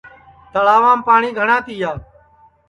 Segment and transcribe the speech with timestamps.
[0.51, 1.91] تݪاوام پاٹؔی گھٹؔا تِیا